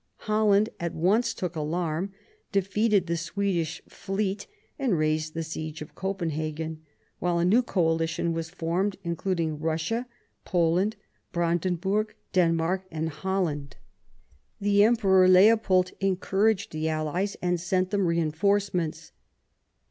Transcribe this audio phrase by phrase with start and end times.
[0.25, 2.11] Holland at once took alarm,
[2.51, 4.47] defeated the Swedish fleet,
[4.79, 6.81] and raised the siege of Copenhagen;
[7.19, 10.07] while a new coalition was formed, including Russia,
[10.43, 10.95] Poland,
[11.31, 13.75] Brandenburg, Denmark, and Holland.
[14.59, 15.27] The VIII THE PEACE OF THE PYRENEES
[15.69, 19.11] 149 Emperor Leopold encouraged the allies and sent them reinforcements.